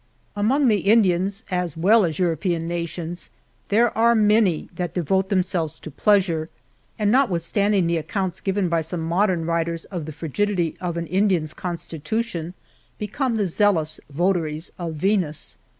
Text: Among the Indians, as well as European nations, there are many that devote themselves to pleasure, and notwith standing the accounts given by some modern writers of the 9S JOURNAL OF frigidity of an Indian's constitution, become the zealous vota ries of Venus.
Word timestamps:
Among 0.35 0.67
the 0.67 0.79
Indians, 0.89 1.43
as 1.51 1.77
well 1.77 2.05
as 2.05 2.17
European 2.17 2.67
nations, 2.67 3.29
there 3.69 3.95
are 3.95 4.15
many 4.15 4.67
that 4.73 4.95
devote 4.95 5.29
themselves 5.29 5.77
to 5.77 5.91
pleasure, 5.91 6.49
and 6.97 7.13
notwith 7.13 7.41
standing 7.41 7.85
the 7.85 7.97
accounts 7.97 8.41
given 8.41 8.67
by 8.67 8.81
some 8.81 9.01
modern 9.03 9.45
writers 9.45 9.85
of 9.85 9.91
the 9.91 9.97
9S 9.97 10.05
JOURNAL 10.05 10.09
OF 10.09 10.15
frigidity 10.15 10.77
of 10.81 10.97
an 10.97 11.05
Indian's 11.05 11.53
constitution, 11.53 12.55
become 12.97 13.35
the 13.35 13.45
zealous 13.45 13.99
vota 14.11 14.41
ries 14.41 14.71
of 14.79 14.95
Venus. 14.95 15.59